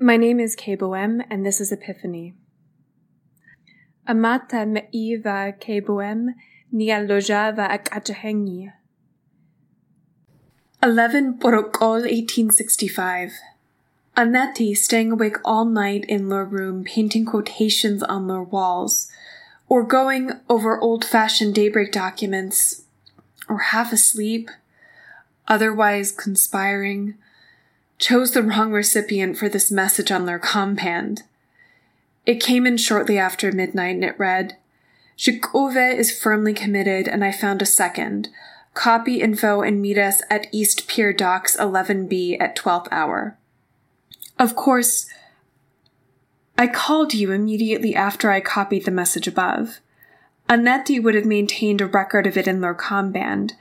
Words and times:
My 0.00 0.16
name 0.16 0.38
is 0.38 0.54
Kaye 0.54 0.76
Boesme, 0.76 1.24
and 1.28 1.44
this 1.44 1.60
is 1.60 1.72
Epiphany. 1.72 2.32
Amata 4.06 4.64
me'iva 4.64 5.52
KBOM 5.58 6.34
ni 6.70 6.86
alojava 6.86 7.68
akajahengi. 7.68 8.72
11 10.80 11.40
Borokol 11.40 12.02
1865. 12.02 13.32
Annette 14.16 14.76
staying 14.76 15.10
awake 15.10 15.38
all 15.44 15.64
night 15.64 16.04
in 16.04 16.28
their 16.28 16.44
room 16.44 16.84
painting 16.84 17.24
quotations 17.24 18.04
on 18.04 18.28
their 18.28 18.42
walls, 18.42 19.10
or 19.68 19.82
going 19.82 20.30
over 20.48 20.80
old 20.80 21.04
fashioned 21.04 21.56
daybreak 21.56 21.90
documents, 21.90 22.84
or 23.48 23.58
half 23.58 23.92
asleep, 23.92 24.48
otherwise 25.48 26.12
conspiring, 26.12 27.16
chose 27.98 28.32
the 28.32 28.42
wrong 28.42 28.72
recipient 28.72 29.36
for 29.36 29.48
this 29.48 29.70
message 29.70 30.10
on 30.10 30.26
their 30.26 30.38
compand. 30.38 31.22
It 32.24 32.42
came 32.42 32.66
in 32.66 32.76
shortly 32.76 33.18
after 33.18 33.50
midnight 33.50 33.96
and 33.96 34.04
it 34.04 34.18
read, 34.18 34.56
Zhikove 35.16 35.96
is 35.96 36.16
firmly 36.16 36.54
committed 36.54 37.08
and 37.08 37.24
I 37.24 37.32
found 37.32 37.60
a 37.60 37.66
second. 37.66 38.28
Copy 38.74 39.20
info 39.20 39.62
and 39.62 39.82
meet 39.82 39.98
us 39.98 40.22
at 40.30 40.46
East 40.52 40.86
Pier 40.86 41.12
Docks 41.12 41.56
11B 41.56 42.40
at 42.40 42.56
12th 42.56 42.86
hour. 42.92 43.36
Of 44.38 44.54
course, 44.54 45.06
I 46.56 46.68
called 46.68 47.14
you 47.14 47.32
immediately 47.32 47.94
after 47.94 48.30
I 48.30 48.40
copied 48.40 48.84
the 48.84 48.92
message 48.92 49.26
above. 49.26 49.80
Annette 50.48 50.90
would 50.90 51.14
have 51.14 51.24
maintained 51.24 51.80
a 51.80 51.86
record 51.86 52.26
of 52.26 52.36
it 52.36 52.46
in 52.46 52.60
their 52.60 52.74
band. 52.74 53.54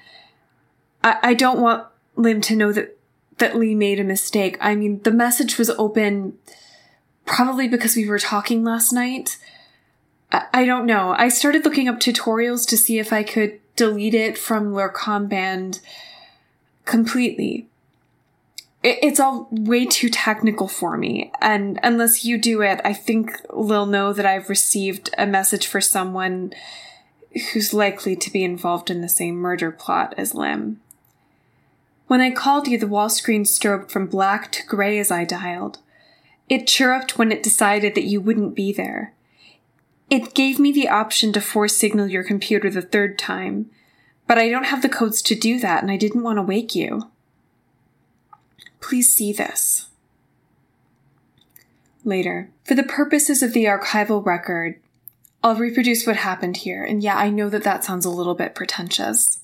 I, 1.03 1.17
I 1.23 1.33
don't 1.33 1.59
want 1.59 1.87
Lim 2.15 2.41
to 2.41 2.55
know 2.55 2.71
that 2.71 2.96
that 3.37 3.55
Lee 3.55 3.75
made 3.75 3.99
a 3.99 4.03
mistake. 4.03 4.57
I 4.59 4.75
mean, 4.75 5.01
the 5.03 5.11
message 5.11 5.57
was 5.57 5.69
open 5.71 6.37
probably 7.25 7.67
because 7.67 7.95
we 7.95 8.07
were 8.07 8.19
talking 8.19 8.63
last 8.63 8.91
night. 8.91 9.37
I, 10.31 10.45
I 10.53 10.65
don't 10.65 10.85
know. 10.85 11.13
I 11.17 11.29
started 11.29 11.65
looking 11.65 11.87
up 11.87 11.99
tutorials 11.99 12.67
to 12.69 12.77
see 12.77 12.99
if 12.99 13.13
I 13.13 13.23
could 13.23 13.59
delete 13.75 14.15
it 14.15 14.37
from 14.37 14.73
Lurcom 14.73 15.29
band 15.29 15.79
completely. 16.85 17.67
It, 18.81 18.99
it's 19.03 19.19
all 19.19 19.47
way 19.51 19.85
too 19.85 20.09
technical 20.09 20.67
for 20.67 20.97
me. 20.97 21.31
And 21.41 21.79
unless 21.83 22.25
you 22.25 22.37
do 22.37 22.61
it, 22.61 22.81
I 22.83 22.93
think 22.93 23.39
they'll 23.49 23.85
know 23.85 24.13
that 24.13 24.25
I've 24.25 24.49
received 24.49 25.09
a 25.17 25.27
message 25.27 25.67
for 25.67 25.81
someone 25.81 26.53
who's 27.51 27.73
likely 27.73 28.15
to 28.15 28.31
be 28.31 28.43
involved 28.43 28.89
in 28.89 29.01
the 29.01 29.09
same 29.09 29.35
murder 29.35 29.71
plot 29.71 30.15
as 30.17 30.33
Lim. 30.33 30.81
When 32.07 32.21
I 32.21 32.31
called 32.31 32.67
you, 32.67 32.77
the 32.77 32.87
wall 32.87 33.09
screen 33.09 33.43
strobed 33.43 33.91
from 33.91 34.07
black 34.07 34.51
to 34.53 34.65
gray 34.65 34.97
as 34.97 35.11
I 35.11 35.25
dialed. 35.25 35.79
It 36.49 36.65
chirruped 36.65 37.17
when 37.17 37.31
it 37.31 37.43
decided 37.43 37.95
that 37.95 38.05
you 38.05 38.21
wouldn't 38.21 38.55
be 38.55 38.71
there. 38.71 39.13
It 40.09 40.33
gave 40.33 40.57
me 40.57 40.71
the 40.71 40.87
option 40.87 41.33
to 41.33 41.41
force 41.41 41.75
signal 41.75 42.07
your 42.07 42.23
computer 42.23 42.69
the 42.69 42.81
third 42.81 43.19
time, 43.19 43.69
but 44.25 44.37
I 44.37 44.49
don't 44.49 44.67
have 44.67 44.81
the 44.81 44.89
codes 44.89 45.21
to 45.23 45.35
do 45.35 45.59
that 45.59 45.83
and 45.83 45.91
I 45.91 45.97
didn't 45.97 46.23
want 46.23 46.37
to 46.37 46.43
wake 46.43 46.73
you. 46.73 47.09
Please 48.79 49.13
see 49.13 49.33
this. 49.33 49.89
Later, 52.05 52.49
for 52.63 52.73
the 52.73 52.83
purposes 52.83 53.43
of 53.43 53.51
the 53.51 53.65
archival 53.65 54.25
record, 54.25 54.79
I'll 55.43 55.55
reproduce 55.55 56.07
what 56.07 56.15
happened 56.15 56.57
here, 56.57 56.83
and 56.83 57.03
yeah, 57.03 57.17
I 57.17 57.29
know 57.29 57.49
that 57.49 57.63
that 57.63 57.83
sounds 57.83 58.05
a 58.05 58.09
little 58.09 58.33
bit 58.33 58.55
pretentious. 58.55 59.39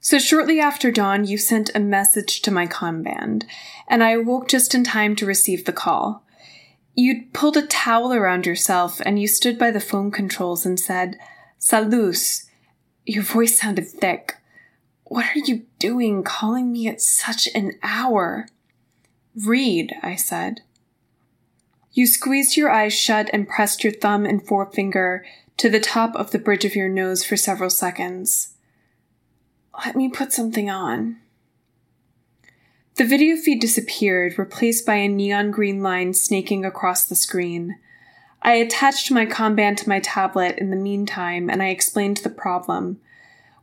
So 0.00 0.18
shortly 0.18 0.60
after 0.60 0.90
dawn, 0.90 1.26
you 1.26 1.38
sent 1.38 1.70
a 1.74 1.80
message 1.80 2.40
to 2.42 2.50
my 2.50 2.66
band, 2.66 3.44
and 3.88 4.02
I 4.04 4.10
awoke 4.10 4.48
just 4.48 4.74
in 4.74 4.84
time 4.84 5.16
to 5.16 5.26
receive 5.26 5.64
the 5.64 5.72
call. 5.72 6.24
You'd 6.94 7.32
pulled 7.32 7.56
a 7.56 7.66
towel 7.66 8.12
around 8.12 8.44
yourself 8.44 9.00
and 9.06 9.20
you 9.20 9.28
stood 9.28 9.56
by 9.56 9.70
the 9.70 9.80
phone 9.80 10.10
controls 10.10 10.66
and 10.66 10.80
said, 10.80 11.16
Salus. 11.56 12.50
Your 13.06 13.22
voice 13.22 13.58
sounded 13.58 13.88
thick. 13.88 14.34
What 15.04 15.26
are 15.26 15.38
you 15.38 15.66
doing 15.78 16.22
calling 16.22 16.72
me 16.72 16.88
at 16.88 17.00
such 17.00 17.48
an 17.54 17.78
hour? 17.82 18.48
Read, 19.46 19.94
I 20.02 20.16
said. 20.16 20.62
You 21.92 22.06
squeezed 22.06 22.56
your 22.56 22.70
eyes 22.70 22.92
shut 22.92 23.30
and 23.32 23.48
pressed 23.48 23.82
your 23.82 23.92
thumb 23.92 24.26
and 24.26 24.44
forefinger 24.44 25.24
to 25.56 25.70
the 25.70 25.80
top 25.80 26.14
of 26.14 26.32
the 26.32 26.38
bridge 26.38 26.64
of 26.64 26.76
your 26.76 26.88
nose 26.88 27.24
for 27.24 27.36
several 27.36 27.70
seconds. 27.70 28.54
Let 29.84 29.96
me 29.96 30.08
put 30.08 30.32
something 30.32 30.68
on. 30.68 31.18
The 32.96 33.04
video 33.04 33.36
feed 33.36 33.60
disappeared, 33.60 34.38
replaced 34.38 34.84
by 34.84 34.96
a 34.96 35.08
neon 35.08 35.52
green 35.52 35.82
line 35.82 36.14
snaking 36.14 36.64
across 36.64 37.04
the 37.04 37.14
screen. 37.14 37.78
I 38.42 38.54
attached 38.54 39.10
my 39.10 39.24
band 39.24 39.78
to 39.78 39.88
my 39.88 40.00
tablet 40.00 40.58
in 40.58 40.70
the 40.70 40.76
meantime 40.76 41.48
and 41.48 41.62
I 41.62 41.68
explained 41.68 42.18
the 42.18 42.30
problem. 42.30 43.00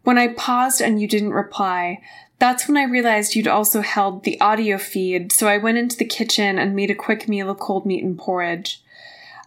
When 0.03 0.18
I 0.18 0.30
paused 0.30 0.81
and 0.81 1.02
you 1.02 1.08
didn't 1.08 1.34
reply, 1.34 2.02
that's 2.40 2.68
when 2.68 2.78
I 2.78 2.84
realized 2.84 3.36
you'd 3.36 3.47
also 3.47 3.82
held 3.82 4.24
the 4.24 4.40
audio 4.40 4.78
feed, 4.78 5.32
so 5.32 5.47
I 5.47 5.58
went 5.58 5.78
into 5.78 5.97
the 5.97 6.06
kitchen 6.06 6.58
and 6.59 6.76
made 6.76 6.92
a 6.92 6.96
quick 6.96 7.28
meal 7.28 7.50
of 7.50 7.59
cold 7.59 7.86
meat 7.86 8.03
and 8.03 8.18
porridge. 8.18 8.82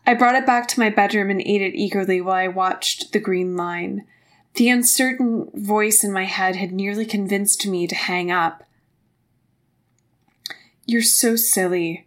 I 0.07 0.15
brought 0.15 0.35
it 0.35 0.47
back 0.47 0.69
to 0.69 0.81
my 0.81 0.91
bedroom 0.91 1.31
and 1.31 1.41
ate 1.41 1.63
it 1.63 1.75
eagerly 1.75 2.21
while 2.21 2.35
I 2.35 2.49
watched 2.49 3.13
the 3.13 3.21
green 3.21 3.57
line. 3.57 4.07
The 4.55 4.69
uncertain 4.69 5.51
voice 5.55 6.03
in 6.03 6.13
my 6.13 6.25
head 6.25 6.57
had 6.57 6.73
nearly 6.73 7.07
convinced 7.07 7.67
me 7.67 7.87
to 7.87 7.95
hang 7.95 8.31
up. 8.31 8.65
You're 10.87 11.03
so 11.03 11.37
silly. 11.37 12.07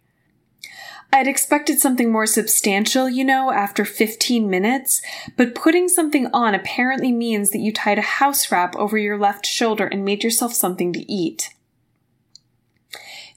I'd 1.12 1.28
expected 1.28 1.78
something 1.78 2.10
more 2.10 2.26
substantial, 2.26 3.08
you 3.08 3.22
know, 3.22 3.52
after 3.52 3.84
15 3.84 4.48
minutes, 4.48 5.02
but 5.36 5.54
putting 5.54 5.88
something 5.88 6.26
on 6.32 6.54
apparently 6.54 7.12
means 7.12 7.50
that 7.50 7.58
you 7.58 7.70
tied 7.70 7.98
a 7.98 8.02
house 8.02 8.50
wrap 8.50 8.74
over 8.76 8.96
your 8.96 9.18
left 9.18 9.44
shoulder 9.44 9.86
and 9.86 10.04
made 10.04 10.24
yourself 10.24 10.54
something 10.54 10.92
to 10.94 11.12
eat. 11.12 11.50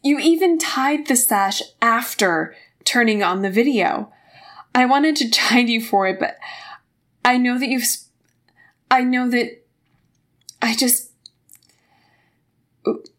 You 0.01 0.19
even 0.19 0.57
tied 0.57 1.07
the 1.07 1.17
sash 1.17 1.61
after 1.81 2.55
turning 2.85 3.21
on 3.21 3.41
the 3.41 3.49
video. 3.49 4.13
I 4.73 4.85
wanted 4.85 5.17
to 5.17 5.29
chide 5.31 5.67
you 5.67 5.81
for 5.81 6.07
it, 6.07 6.17
but 6.17 6.37
I 7.25 7.37
know 7.37 7.59
that 7.59 7.67
you've 7.67 7.87
I 8.89 9.03
know 9.03 9.29
that 9.29 9.63
I 10.61 10.75
just, 10.75 11.11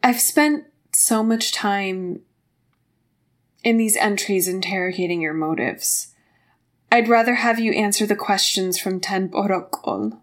I've 0.02 0.20
spent 0.20 0.64
so 0.92 1.22
much 1.22 1.52
time 1.52 2.20
in 3.62 3.76
these 3.76 3.96
entries 3.96 4.48
interrogating 4.48 5.20
your 5.20 5.34
motives. 5.34 6.14
I'd 6.90 7.08
rather 7.08 7.34
have 7.34 7.58
you 7.58 7.72
answer 7.72 8.06
the 8.06 8.16
questions 8.16 8.78
from 8.78 9.00
Ten 9.00 9.28
Borokol. 9.28 10.20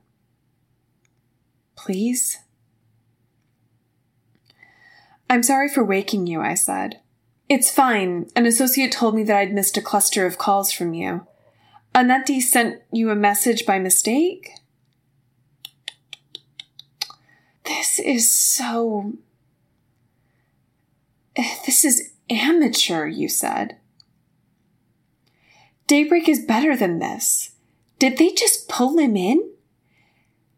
Please? 1.75 2.39
I'm 5.29 5.43
sorry 5.43 5.67
for 5.67 5.83
waking 5.83 6.27
you, 6.27 6.41
I 6.41 6.53
said. 6.53 7.01
It's 7.49 7.69
fine. 7.69 8.29
An 8.35 8.45
associate 8.45 8.91
told 8.91 9.15
me 9.15 9.23
that 9.23 9.35
I'd 9.35 9.53
missed 9.53 9.77
a 9.77 9.81
cluster 9.81 10.25
of 10.25 10.37
calls 10.37 10.71
from 10.71 10.93
you. 10.93 11.27
Annette 11.93 12.41
sent 12.41 12.81
you 12.91 13.09
a 13.09 13.15
message 13.15 13.65
by 13.65 13.77
mistake? 13.77 14.51
This 17.66 18.00
is 18.00 18.34
so. 18.34 19.13
This 21.35 21.84
is 21.84 22.12
amateur, 22.29 23.07
you 23.07 23.28
said. 23.28 23.78
Daybreak 25.88 26.29
is 26.29 26.46
better 26.46 26.75
than 26.75 27.00
this. 27.00 27.51
Did 28.00 28.18
they 28.18 28.31
just 28.31 28.69
pull 28.69 28.97
him 28.97 29.16
in? 29.16 29.50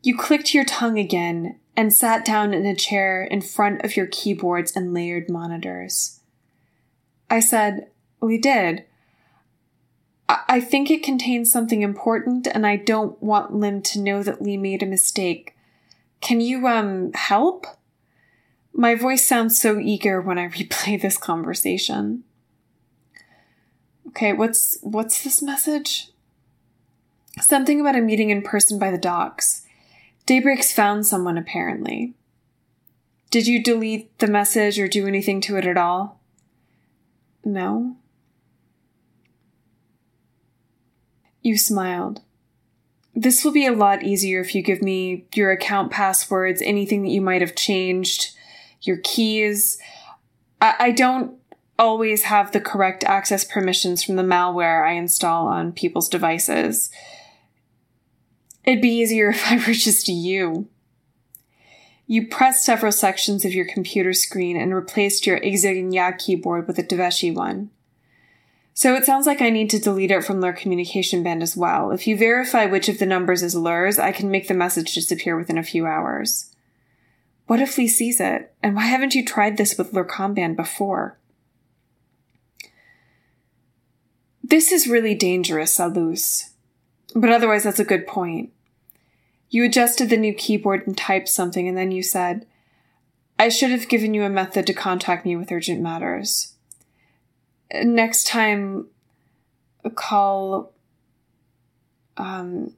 You 0.02 0.18
clicked 0.18 0.54
your 0.54 0.66
tongue 0.66 1.00
again 1.00 1.60
and 1.76 1.94
sat 1.94 2.24
down 2.26 2.54
in 2.54 2.66
a 2.66 2.76
chair 2.76 3.24
in 3.24 3.42
front 3.42 3.84
of 3.84 3.98
your 3.98 4.08
keyboards 4.08 4.76
and 4.76 4.94
layered 4.94 5.30
monitors. 5.30 6.20
I 7.30 7.40
said, 7.40 7.88
We 8.22 8.38
did. 8.38 8.86
I, 10.30 10.40
I 10.48 10.60
think 10.62 10.90
it 10.90 11.04
contains 11.04 11.52
something 11.52 11.82
important, 11.82 12.48
and 12.48 12.66
I 12.66 12.76
don't 12.76 13.22
want 13.22 13.56
Lim 13.56 13.82
to 13.84 14.00
know 14.00 14.24
that 14.24 14.42
Lee 14.42 14.58
made 14.58 14.84
a 14.84 14.88
mistake. 14.88 15.55
Can 16.22 16.42
you, 16.42 16.68
um, 16.68 17.12
help? 17.14 17.68
My 18.74 18.96
voice 18.96 19.26
sounds 19.26 19.60
so 19.60 19.80
eager 19.80 20.20
when 20.20 20.38
I 20.38 20.48
replay 20.50 21.02
this 21.02 21.18
conversation. 21.18 22.24
Okay, 24.08 24.34
what's 24.34 24.78
what's 24.82 25.24
this 25.24 25.42
message? 25.42 26.10
Something 27.42 27.82
about 27.82 27.98
a 27.98 28.02
meeting 28.02 28.30
in 28.30 28.42
person 28.42 28.80
by 28.80 28.92
the 28.92 28.98
docks. 28.98 29.64
Daybreak's 30.26 30.72
found 30.72 31.06
someone 31.06 31.38
apparently. 31.38 32.14
Did 33.30 33.48
you 33.48 33.62
delete 33.62 34.18
the 34.20 34.28
message 34.28 34.80
or 34.80 34.88
do 34.88 35.06
anything 35.06 35.42
to 35.42 35.58
it 35.58 35.66
at 35.66 35.78
all? 35.78 36.22
No. 37.44 37.98
You 41.42 41.58
smiled. 41.58 42.22
This 43.16 43.46
will 43.46 43.54
be 43.54 43.66
a 43.66 43.72
lot 43.72 44.04
easier 44.04 44.42
if 44.42 44.54
you 44.54 44.62
give 44.62 44.82
me 44.82 45.26
your 45.34 45.52
account 45.52 45.90
passwords, 45.90 46.62
anything 46.62 47.04
that 47.04 47.12
you 47.12 47.22
might 47.22 47.42
have 47.42 47.56
changed, 47.56 48.36
your 48.82 48.98
keys. 48.98 49.80
I, 50.62 50.76
I 50.80 50.92
don't 50.92 51.38
always 51.80 52.24
have 52.24 52.52
the 52.52 52.60
correct 52.60 53.06
access 53.06 53.46
permissions 53.46 54.04
from 54.04 54.18
the 54.18 54.24
malware 54.24 54.86
I 54.86 54.94
install 54.94 55.48
on 55.48 55.72
people's 55.72 56.10
devices. 56.10 56.92
It'd 58.66 58.82
be 58.82 58.90
easier 58.90 59.30
if 59.32 59.50
I 59.50 59.58
were 59.58 59.74
just 59.74 60.10
you. 60.10 60.68
You 62.08 62.28
pressed 62.28 62.66
several 62.66 62.92
sections 62.92 63.46
of 63.46 63.54
your 63.54 63.66
computer 63.66 64.14
screen 64.14 64.58
and 64.58 64.76
replaced 64.76 65.26
your 65.26 65.40
Xigna 65.40 66.18
keyboard 66.20 66.68
with 66.68 66.78
a 66.78 66.84
Deveshi 66.84 67.34
one. 67.34 67.72
So 68.78 68.94
it 68.94 69.06
sounds 69.06 69.26
like 69.26 69.42
I 69.42 69.50
need 69.50 69.70
to 69.70 69.80
delete 69.80 70.12
it 70.12 70.26
from 70.26 70.42
their 70.42 70.52
communication 70.52 71.24
band 71.24 71.42
as 71.42 71.56
well. 71.56 71.92
If 71.92 72.08
you 72.08 72.18
verify 72.18 72.66
which 72.66 72.90
of 72.90 73.00
the 73.00 73.06
numbers 73.06 73.42
is 73.42 73.56
Lur's, 73.56 73.98
I 73.98 74.12
can 74.12 74.30
make 74.30 74.50
the 74.50 74.54
message 74.54 74.94
disappear 74.94 75.38
within 75.38 75.58
a 75.58 75.64
few 75.64 75.86
hours. 75.86 76.54
What 77.48 77.62
if 77.62 77.78
Lee 77.78 77.88
sees 77.88 78.20
it? 78.20 78.54
And 78.62 78.76
why 78.76 78.84
haven't 78.84 79.16
you 79.16 79.24
tried 79.24 79.56
this 79.56 79.78
with 79.78 79.94
Lur 79.94 80.04
band 80.04 80.58
before? 80.58 81.18
This 84.44 84.74
is 84.74 84.90
really 84.90 85.16
dangerous, 85.16 85.74
Salus. 85.74 86.52
But 87.16 87.30
otherwise, 87.30 87.64
that's 87.64 87.80
a 87.80 87.86
good 87.86 88.06
point. 88.06 88.52
You 89.50 89.64
adjusted 89.64 90.10
the 90.10 90.18
new 90.18 90.34
keyboard 90.34 90.86
and 90.86 90.98
typed 90.98 91.30
something, 91.30 91.66
and 91.66 91.78
then 91.78 91.92
you 91.92 92.04
said, 92.04 92.46
I 93.40 93.48
should 93.48 93.72
have 93.72 93.88
given 93.88 94.14
you 94.14 94.24
a 94.24 94.30
method 94.30 94.68
to 94.68 94.74
contact 94.74 95.26
me 95.26 95.38
with 95.38 95.52
urgent 95.52 95.82
matters. 95.82 96.55
Next 97.74 98.28
time, 98.28 98.88
call. 99.96 100.72
Um, 102.18 102.74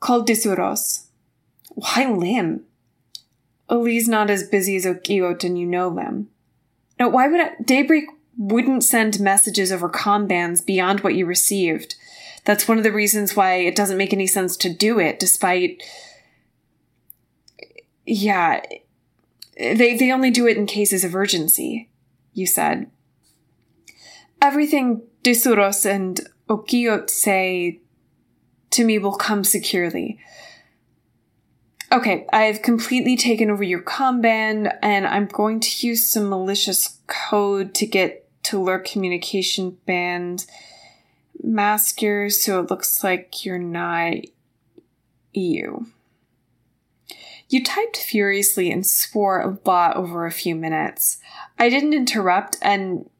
call 0.00 0.24
Disuros. 0.24 1.06
Why 1.74 2.06
Lim? 2.10 2.64
Lee's 3.68 4.08
not 4.08 4.30
as 4.30 4.48
busy 4.48 4.76
as 4.76 4.84
Okiot 4.84 5.44
and 5.44 5.58
you 5.58 5.66
know 5.66 5.88
Lim. 5.88 6.28
Now, 6.98 7.08
why 7.08 7.28
would 7.28 7.40
I, 7.40 7.50
Daybreak 7.64 8.04
wouldn't 8.36 8.84
send 8.84 9.20
messages 9.20 9.70
over 9.70 9.88
com 9.88 10.26
bands 10.26 10.62
beyond 10.62 11.00
what 11.00 11.14
you 11.14 11.26
received? 11.26 11.94
That's 12.44 12.66
one 12.66 12.78
of 12.78 12.84
the 12.84 12.92
reasons 12.92 13.36
why 13.36 13.56
it 13.56 13.76
doesn't 13.76 13.98
make 13.98 14.12
any 14.12 14.26
sense 14.26 14.56
to 14.58 14.72
do 14.72 14.98
it, 14.98 15.20
despite. 15.20 15.82
Yeah. 18.06 18.62
They, 19.56 19.96
they 19.96 20.10
only 20.10 20.30
do 20.30 20.46
it 20.46 20.56
in 20.56 20.66
cases 20.66 21.04
of 21.04 21.14
urgency, 21.14 21.89
you 22.32 22.46
said. 22.46 22.90
Everything 24.42 25.02
Disuros 25.22 25.84
and 25.84 26.20
Okiot 26.48 27.10
say 27.10 27.80
to 28.70 28.84
me 28.84 28.98
will 28.98 29.16
come 29.16 29.44
securely. 29.44 30.18
Okay, 31.92 32.26
I've 32.32 32.62
completely 32.62 33.16
taken 33.16 33.50
over 33.50 33.64
your 33.64 33.82
com 33.82 34.20
band 34.20 34.72
and 34.80 35.06
I'm 35.06 35.26
going 35.26 35.60
to 35.60 35.86
use 35.86 36.08
some 36.08 36.28
malicious 36.28 36.98
code 37.08 37.74
to 37.74 37.86
get 37.86 38.28
to 38.44 38.62
Lur 38.62 38.78
communication 38.78 39.76
band 39.86 40.46
mask 41.42 42.00
yours 42.00 42.42
so 42.42 42.60
it 42.60 42.70
looks 42.70 43.02
like 43.02 43.44
you're 43.44 43.58
not 43.58 44.14
you. 45.32 45.86
You 47.50 47.64
typed 47.64 47.96
furiously 47.96 48.70
and 48.70 48.86
swore 48.86 49.40
a 49.40 49.58
lot 49.68 49.96
over 49.96 50.24
a 50.24 50.30
few 50.30 50.54
minutes. 50.54 51.18
I 51.58 51.68
didn't 51.68 51.94
interrupt 51.94 52.56
and 52.62 53.10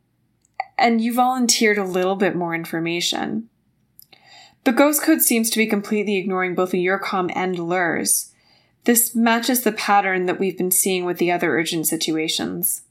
and 0.79 1.01
you 1.01 1.13
volunteered 1.13 1.77
a 1.77 1.85
little 1.85 2.17
bit 2.17 2.35
more 2.35 2.55
information. 2.55 3.51
The 4.65 4.73
ghost 4.73 5.03
code 5.03 5.21
seems 5.21 5.51
to 5.51 5.59
be 5.59 5.67
completely 5.67 6.17
ignoring 6.17 6.55
both 6.55 6.73
your 6.73 6.99
com 6.99 7.29
and 7.35 7.59
Lur's. 7.59 8.33
This 8.85 9.17
matches 9.17 9.63
the 9.63 9.73
pattern 9.73 10.27
that 10.27 10.39
we've 10.39 10.57
been 10.57 10.71
seeing 10.71 11.05
with 11.05 11.19
the 11.19 11.33
other 11.33 11.59
urgent 11.59 11.89
situations. 11.89 12.83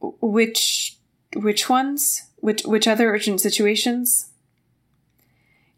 Which 0.00 0.98
which 1.34 1.68
ones? 1.68 2.24
Which, 2.36 2.62
which 2.64 2.86
other 2.86 3.10
urgent 3.12 3.40
situations? 3.40 4.27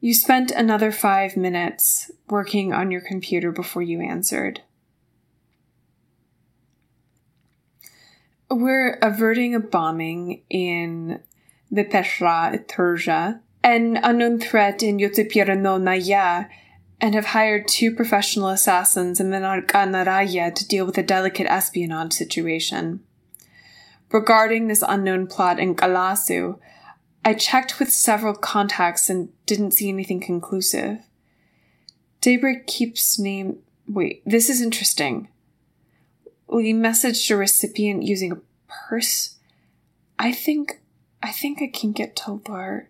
You 0.03 0.15
spent 0.15 0.51
another 0.51 0.93
five 0.93 1.37
minutes 1.37 2.11
working 2.29 2.73
on 2.73 2.91
your 2.91 3.03
computer 3.03 3.53
before 3.53 3.83
you 3.83 4.01
answered. 4.01 4.63
We're 8.51 8.99
averting 9.03 9.55
a 9.55 9.61
bombing 9.61 10.43
in 10.49 11.21
the 11.71 11.85
Peshra 11.85 12.67
Turja, 12.67 13.41
an 13.63 13.99
unknown 14.03 14.41
threat 14.41 14.83
in 14.83 14.99
Yotipirano 14.99 15.81
Naya, 15.81 16.47
and 16.99 17.15
have 17.15 17.27
hired 17.27 17.69
two 17.69 17.95
professional 17.95 18.49
assassins 18.49 19.21
in 19.21 19.29
Menarka 19.29 20.55
to 20.55 20.69
deal 20.69 20.87
with 20.87 20.97
a 20.97 21.03
delicate 21.03 21.47
espionage 21.47 22.15
situation. 22.15 23.01
Regarding 24.11 24.67
this 24.67 24.83
unknown 24.87 25.27
plot 25.27 25.61
in 25.61 25.75
Galasu, 25.75 26.59
I 27.25 27.35
checked 27.35 27.79
with 27.79 27.93
several 27.93 28.35
contacts 28.35 29.11
and 29.11 29.31
didn't 29.47 29.73
see 29.73 29.89
anything 29.89 30.21
conclusive. 30.21 31.01
Daybreak 32.21 32.67
keeps 32.67 33.19
name. 33.19 33.59
Wait, 33.87 34.23
this 34.25 34.49
is 34.49 34.63
interesting. 34.63 35.29
We 36.47 36.73
messaged 36.73 37.31
a 37.31 37.37
recipient 37.37 38.03
using 38.03 38.33
a 38.33 38.41
purse. 38.69 39.37
I 40.19 40.33
think. 40.33 40.81
I 41.23 41.33
think 41.33 41.61
I 41.61 41.67
can 41.67 41.93
get 41.93 42.17
to 42.17 42.41
Lur. 42.49 42.89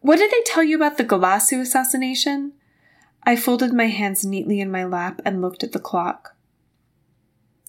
What 0.00 0.16
did 0.16 0.30
they 0.30 0.42
tell 0.46 0.62
you 0.62 0.76
about 0.76 0.96
the 0.96 1.04
Galasu 1.04 1.60
assassination? 1.60 2.52
I 3.24 3.36
folded 3.36 3.74
my 3.74 3.88
hands 3.88 4.24
neatly 4.24 4.60
in 4.60 4.70
my 4.70 4.84
lap 4.84 5.20
and 5.26 5.42
looked 5.42 5.62
at 5.62 5.72
the 5.72 5.78
clock. 5.78 6.34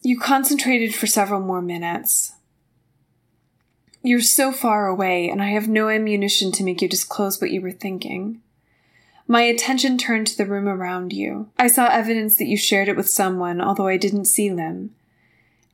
You 0.02 0.18
concentrated 0.18 0.96
for 0.96 1.08
several 1.08 1.42
more 1.42 1.62
minutes. 1.62 2.34
You're 4.02 4.22
so 4.22 4.52
far 4.52 4.88
away, 4.88 5.30
and 5.30 5.42
I 5.42 5.50
have 5.50 5.68
no 5.68 5.90
ammunition 5.90 6.52
to 6.54 6.64
make 6.64 6.82
you 6.82 6.88
disclose 6.88 7.42
what 7.42 7.52
you 7.52 7.62
were 7.62 7.72
thinking. 7.72 8.42
My 9.28 9.42
attention 9.42 9.98
turned 9.98 10.28
to 10.28 10.38
the 10.38 10.46
room 10.46 10.68
around 10.68 11.12
you. 11.12 11.50
I 11.60 11.68
saw 11.68 11.88
evidence 11.88 12.38
that 12.38 12.48
you 12.48 12.58
shared 12.58 12.88
it 12.88 12.96
with 12.96 13.10
someone, 13.10 13.62
although 13.62 13.88
I 13.88 13.98
didn't 13.98 14.26
see 14.26 14.50
them. 14.50 14.96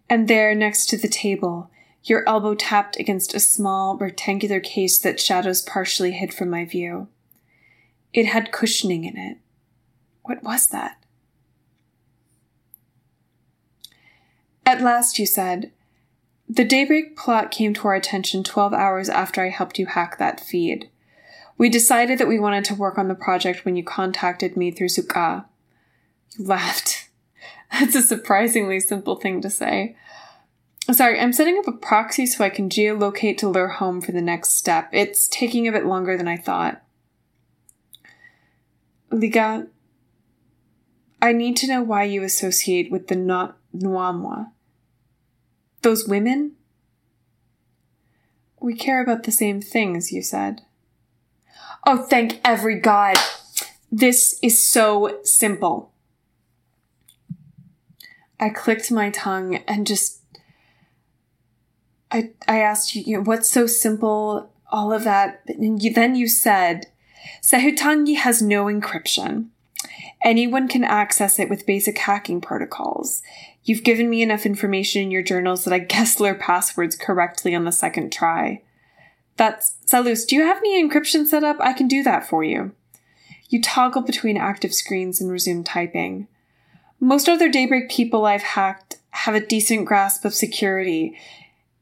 And 0.10 0.28
there, 0.28 0.54
next 0.56 0.88
to 0.88 0.98
the 0.98 1.08
table, 1.08 1.70
your 2.04 2.28
elbow 2.28 2.56
tapped 2.56 3.00
against 3.00 3.34
a 3.34 3.40
small, 3.40 3.96
rectangular 3.98 4.60
case 4.60 5.00
that 5.00 5.20
shadows 5.20 5.62
partially 5.62 6.12
hid 6.12 6.34
from 6.34 6.50
my 6.50 6.66
view. 6.66 7.08
It 8.14 8.26
had 8.26 8.52
cushioning 8.52 9.06
in 9.06 9.18
it. 9.18 9.38
What 10.24 10.44
was 10.44 10.68
that? 10.68 10.98
At 14.66 14.82
last, 14.82 15.20
you 15.20 15.26
said, 15.26 15.72
the 16.48 16.64
Daybreak 16.66 17.18
plot 17.18 17.52
came 17.52 17.74
to 17.74 17.88
our 17.88 17.96
attention 17.96 18.44
12 18.44 18.74
hours 18.74 19.10
after 19.10 19.44
I 19.44 19.50
helped 19.50 19.80
you 19.80 19.88
hack 19.88 20.18
that 20.20 20.40
feed. 20.40 20.90
We 21.58 21.70
decided 21.70 22.20
that 22.20 22.28
we 22.28 22.40
wanted 22.40 22.66
to 22.66 22.76
work 22.76 22.98
on 22.98 23.08
the 23.08 23.16
project 23.16 23.66
when 23.66 23.76
you 23.76 23.84
contacted 23.84 24.56
me 24.56 24.72
through 24.72 24.90
Suka. 24.90 25.46
You 26.38 26.46
laughed. 26.46 27.10
That's 27.72 27.96
a 27.96 28.02
surprisingly 28.02 28.80
simple 28.80 29.16
thing 29.16 29.42
to 29.42 29.50
say. 29.50 29.96
Sorry, 30.92 31.20
I'm 31.20 31.34
setting 31.34 31.58
up 31.58 31.68
a 31.68 31.72
proxy 31.72 32.28
so 32.28 32.44
I 32.44 32.50
can 32.50 32.70
geolocate 32.70 33.38
to 33.40 33.50
lure 33.50 33.70
home 33.70 34.02
for 34.02 34.12
the 34.12 34.22
next 34.22 34.52
step. 34.52 34.90
It's 34.92 35.28
taking 35.28 35.68
a 35.68 35.72
bit 35.72 35.86
longer 35.86 36.16
than 36.16 36.28
I 36.28 36.38
thought. 36.38 36.84
Liga, 39.10 39.68
I 41.22 41.32
need 41.32 41.58
to 41.58 41.68
know 41.68 41.82
why 41.82 42.04
you 42.04 42.22
associate 42.22 42.92
with 42.92 43.08
the 43.08 43.16
not. 43.16 43.58
Those 45.86 46.08
women? 46.08 46.54
We 48.60 48.74
care 48.74 49.04
about 49.04 49.22
the 49.22 49.32
same 49.32 49.62
things, 49.62 50.12
you 50.12 50.24
said. 50.24 50.64
Oh, 51.86 52.02
thank 52.02 52.40
every 52.44 52.80
god. 52.80 53.18
This 53.92 54.40
is 54.42 54.68
so 54.68 55.20
simple. 55.22 55.94
I 58.40 58.50
clicked 58.50 58.92
my 58.92 59.12
tongue 59.12 59.58
and 59.68 59.86
just 59.86 60.24
I 62.10 62.32
I 62.48 62.62
asked 62.62 62.96
you, 62.96 63.04
you 63.06 63.18
know, 63.18 63.24
what's 63.24 63.52
so 63.52 63.68
simple, 63.68 64.52
all 64.72 64.92
of 64.92 65.04
that, 65.04 65.44
and 65.48 65.84
you, 65.84 65.94
then 65.94 66.16
you 66.16 66.28
said, 66.28 66.88
Sahutangi 67.44 68.16
has 68.18 68.42
no 68.42 68.66
encryption. 68.66 69.50
Anyone 70.26 70.68
can 70.68 70.84
access 70.84 71.38
it 71.38 71.52
with 71.52 71.68
basic 71.68 72.00
hacking 72.00 72.42
protocols. 72.42 73.22
You've 73.64 73.84
given 73.84 74.10
me 74.10 74.24
enough 74.24 74.48
information 74.48 75.04
in 75.04 75.12
your 75.12 75.22
journals 75.22 75.64
that 75.64 75.74
I 75.74 75.78
guessed 75.78 76.20
Lur 76.20 76.34
passwords 76.40 76.96
correctly 76.96 77.54
on 77.54 77.64
the 77.64 77.72
second 77.72 78.12
try. 78.12 78.64
That's 79.38 79.76
Salus, 79.86 80.26
do 80.26 80.36
you 80.36 80.42
have 80.42 80.58
any 80.58 80.84
encryption 80.84 81.28
set 81.28 81.44
up? 81.44 81.58
I 81.60 81.74
can 81.74 81.88
do 81.88 82.02
that 82.04 82.28
for 82.28 82.44
you. 82.44 82.72
You 83.50 83.62
toggle 83.62 84.02
between 84.02 84.36
active 84.36 84.74
screens 84.74 85.22
and 85.22 85.32
resume 85.32 85.64
typing. 85.64 86.28
Most 87.00 87.30
other 87.30 87.48
Daybreak 87.48 87.90
people 87.90 88.26
I've 88.26 88.42
hacked 88.42 88.98
have 89.12 89.36
a 89.36 89.46
decent 89.46 89.86
grasp 89.86 90.26
of 90.26 90.34
security. 90.34 91.16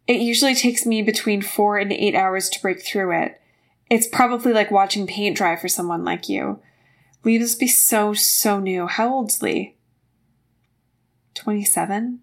It 0.06 0.20
usually 0.20 0.54
takes 0.54 0.86
me 0.86 1.02
between 1.02 1.42
four 1.42 1.78
and 1.78 1.94
eight 1.94 2.16
hours 2.16 2.50
to 2.50 2.62
break 2.62 2.84
through 2.84 3.18
it. 3.22 3.40
It's 3.90 4.08
probably 4.08 4.52
like 4.52 4.70
watching 4.70 5.08
paint 5.08 5.38
dry 5.38 5.56
for 5.56 5.70
someone 5.70 6.04
like 6.04 6.28
you. 6.28 6.60
Lee 7.24 7.40
must 7.40 7.60
be 7.60 7.68
so, 7.68 8.14
so 8.14 8.60
new. 8.60 8.88
How 8.88 9.14
old's 9.14 9.42
Lee? 9.42 9.76
27? 11.36 12.20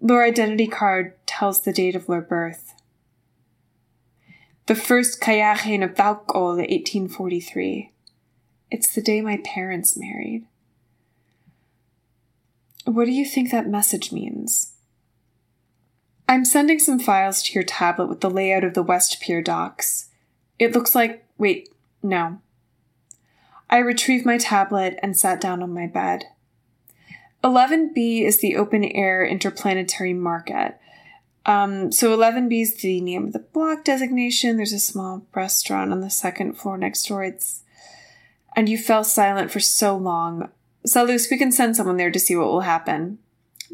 Lur 0.00 0.24
identity 0.24 0.66
card 0.66 1.14
tells 1.26 1.60
the 1.60 1.72
date 1.72 1.94
of 1.94 2.06
their 2.06 2.20
birth. 2.20 2.74
The 4.66 4.74
first 4.74 5.20
Kayachen 5.20 5.84
of 5.84 5.94
Thaukol, 5.94 6.56
1843. 6.56 7.92
It's 8.70 8.94
the 8.94 9.02
day 9.02 9.20
my 9.20 9.40
parents 9.44 9.96
married. 9.96 10.46
What 12.84 13.04
do 13.04 13.12
you 13.12 13.24
think 13.24 13.50
that 13.50 13.68
message 13.68 14.10
means? 14.12 14.72
I'm 16.28 16.44
sending 16.44 16.78
some 16.78 16.98
files 16.98 17.42
to 17.42 17.52
your 17.52 17.64
tablet 17.64 18.06
with 18.06 18.20
the 18.20 18.30
layout 18.30 18.64
of 18.64 18.74
the 18.74 18.82
West 18.82 19.20
Pier 19.20 19.42
docks. 19.42 20.08
It 20.58 20.74
looks 20.74 20.94
like. 20.94 21.24
Wait, 21.38 21.68
no. 22.02 22.40
I 23.72 23.78
retrieved 23.78 24.26
my 24.26 24.36
tablet 24.36 24.98
and 25.02 25.16
sat 25.16 25.40
down 25.40 25.62
on 25.62 25.72
my 25.72 25.86
bed. 25.86 26.26
11B 27.42 28.22
is 28.22 28.38
the 28.38 28.54
open 28.54 28.84
air 28.84 29.24
interplanetary 29.24 30.12
market. 30.12 30.78
Um, 31.46 31.90
so 31.90 32.14
11B 32.14 32.60
is 32.60 32.76
the 32.76 33.00
name 33.00 33.28
of 33.28 33.32
the 33.32 33.38
block 33.38 33.82
designation. 33.82 34.58
There's 34.58 34.74
a 34.74 34.78
small 34.78 35.26
restaurant 35.34 35.90
on 35.90 36.00
the 36.00 36.10
second 36.10 36.58
floor 36.58 36.76
next 36.76 37.08
door. 37.08 37.24
It's 37.24 37.62
and 38.54 38.68
you 38.68 38.76
fell 38.76 39.04
silent 39.04 39.50
for 39.50 39.60
so 39.60 39.96
long. 39.96 40.50
Salus, 40.84 41.30
we 41.30 41.38
can 41.38 41.50
send 41.50 41.74
someone 41.74 41.96
there 41.96 42.10
to 42.10 42.20
see 42.20 42.36
what 42.36 42.48
will 42.48 42.60
happen. 42.60 43.18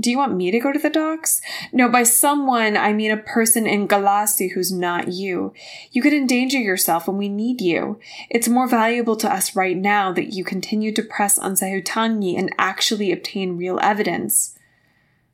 Do 0.01 0.13
you 0.13 0.19
want 0.19 0.37
me 0.37 0.53
to 0.53 0.61
go 0.61 0.73
to 0.73 0.79
the 0.79 0.91
docks? 0.91 1.41
No, 1.73 1.89
by 1.89 2.05
someone, 2.05 2.77
I 2.77 2.93
mean 2.93 3.11
a 3.11 3.17
person 3.17 3.67
in 3.67 3.89
Galasu 3.89 4.53
who's 4.53 4.71
not 4.71 5.09
you. 5.09 5.53
You 5.91 6.03
could 6.03 6.13
endanger 6.13 6.59
yourself 6.59 7.09
when 7.09 7.17
we 7.17 7.29
need 7.29 7.61
you. 7.61 7.99
It's 8.31 8.49
more 8.49 8.69
valuable 8.69 9.17
to 9.17 9.33
us 9.33 9.57
right 9.57 9.77
now 9.77 10.13
that 10.13 10.33
you 10.33 10.45
continue 10.45 10.93
to 10.93 11.03
press 11.03 11.37
on 11.37 11.55
Sahutangi 11.55 12.39
and 12.39 12.55
actually 12.59 13.11
obtain 13.11 13.57
real 13.57 13.81
evidence. 13.83 14.57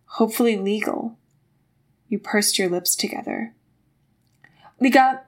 Hopefully 0.06 0.56
legal. 0.56 1.18
You 2.08 2.18
pursed 2.18 2.58
your 2.58 2.70
lips 2.70 2.96
together. 2.96 3.52
Liga, 4.80 5.22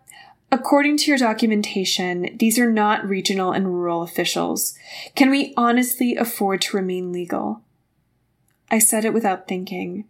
according 0.51 0.97
to 0.99 1.11
your 1.11 1.19
documentation, 1.19 2.31
these 2.39 2.59
are 2.59 2.71
not 2.71 3.07
regional 3.07 3.53
and 3.53 3.67
rural 3.67 4.01
officials. 4.01 4.75
Can 5.15 5.29
we 5.29 5.53
honestly 5.59 6.17
afford 6.17 6.63
to 6.63 6.77
remain 6.77 7.13
legal? 7.13 7.61
I 8.71 8.79
said 8.79 9.05
it 9.05 9.15
without 9.15 9.47
thinking, 9.47 10.07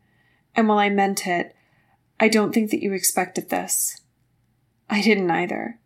and 0.54 0.68
while 0.68 0.78
I 0.78 0.88
meant 0.88 1.26
it, 1.26 1.54
I 2.18 2.28
don't 2.28 2.52
think 2.52 2.70
that 2.70 2.82
you 2.82 2.92
expected 2.92 3.50
this. 3.50 4.00
I 4.88 5.02
didn't 5.02 5.30
either. 5.30 5.78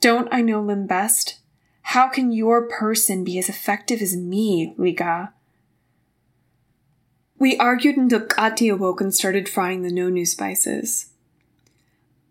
Don't 0.00 0.28
I 0.30 0.42
know 0.42 0.60
Lim 0.60 0.86
best? 0.86 1.40
How 1.82 2.08
can 2.08 2.32
your 2.32 2.68
person 2.68 3.24
be 3.24 3.38
as 3.38 3.48
effective 3.48 4.02
as 4.02 4.16
me, 4.16 4.74
Liga? 4.76 5.32
We 7.38 7.56
argued 7.58 7.96
until 7.96 8.20
Kati 8.20 8.72
awoke 8.72 9.00
and 9.00 9.14
started 9.14 9.48
frying 9.48 9.82
the 9.82 9.90
nonu 9.90 10.26
spices. 10.26 11.12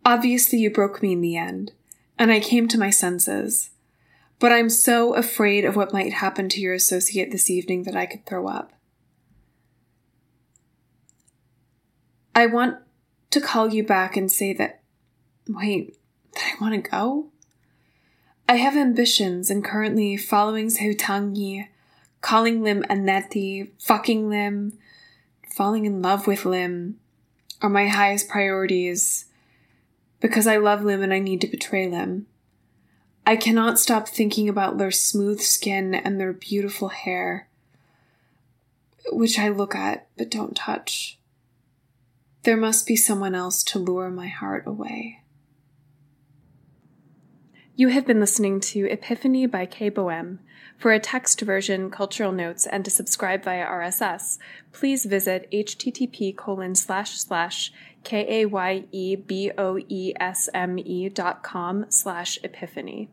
Obviously, 0.04 0.60
you 0.60 0.70
broke 0.70 1.02
me 1.02 1.14
in 1.14 1.22
the 1.22 1.38
end, 1.38 1.72
and 2.20 2.32
I 2.32 2.40
came 2.40 2.68
to 2.68 2.78
my 2.78 2.90
senses. 2.90 3.72
But 4.40 4.52
I'm 4.52 4.70
so 4.70 5.16
afraid 5.16 5.64
of 5.64 5.76
what 5.76 5.94
might 5.94 6.14
happen 6.14 6.50
to 6.50 6.62
your 6.62 6.74
associate 6.74 7.32
this 7.32 7.50
evening 7.50 7.84
that 7.84 7.96
I 7.96 8.06
could 8.06 8.26
throw 8.26 8.48
up. 8.48 8.74
I 12.36 12.48
want 12.48 12.78
to 13.32 13.40
call 13.40 13.74
you 13.74 13.82
back 13.82 14.18
and 14.18 14.30
say 14.30 14.52
that, 14.54 14.82
wait, 15.48 15.98
that 16.34 16.44
I 16.54 16.62
want 16.62 16.74
to 16.84 16.90
go? 16.90 17.28
I 18.48 18.56
have 18.56 18.76
ambitions 18.76 19.50
and 19.50 19.64
currently 19.64 20.18
following 20.18 20.68
Sahutangi, 20.68 21.70
calling 22.20 22.62
Lim 22.62 22.84
Aneti, 22.84 23.70
fucking 23.80 24.30
Lim, 24.30 24.78
falling 25.56 25.86
in 25.86 26.02
love 26.02 26.28
with 26.28 26.44
Lim 26.44 27.00
are 27.62 27.70
my 27.70 27.88
highest 27.88 28.28
priorities 28.28 29.26
because 30.20 30.46
I 30.46 30.58
love 30.58 30.84
Lim 30.84 31.02
and 31.02 31.14
I 31.14 31.20
need 31.20 31.40
to 31.42 31.48
betray 31.48 31.88
Lim. 31.88 32.28
I 33.26 33.38
cannot 33.38 33.80
stop 33.80 34.08
thinking 34.08 34.50
about 34.50 34.78
their 34.78 34.92
smooth 34.92 35.40
skin 35.40 35.96
and 35.96 36.20
their 36.20 36.34
beautiful 36.34 36.90
hair, 36.90 37.48
which 39.12 39.40
I 39.40 39.48
look 39.48 39.74
at 39.74 40.08
but 40.18 40.30
don't 40.30 40.56
touch. 40.56 41.18
There 42.46 42.56
must 42.56 42.86
be 42.86 42.96
someone 42.96 43.34
else 43.34 43.64
to 43.64 43.80
lure 43.80 44.12
my 44.12 44.28
heart 44.28 44.68
away. 44.68 45.24
You 47.76 47.88
have 47.88 48.06
been 48.06 48.20
listening 48.20 48.60
to 48.60 48.86
Epiphany 48.86 49.48
by 49.48 49.66
Kaye 49.66 49.90
Boesme. 49.90 50.38
For 50.78 50.92
a 50.92 51.00
text 51.00 51.42
version, 51.42 51.90
cultural 51.90 52.32
notes, 52.32 52.68
and 52.68 52.86
to 52.86 52.92
subscribe 52.92 53.44
via 53.44 53.66
RSS, 53.66 54.38
please 54.72 55.06
visit 55.06 55.50
http 55.52 56.38
colon 56.38 56.76
slash 56.76 57.18
slash 57.18 57.74
k-a-y-e-b-o-e-s-m-e 58.04 58.90
dot 61.10 61.42
com 61.42 61.86
slash 61.90 62.38
epiphany. 62.44 63.10